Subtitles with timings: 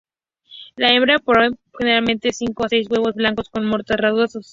[0.77, 4.49] La hembra pone generalmente cinco o seis huevos blancos con motas rosadas.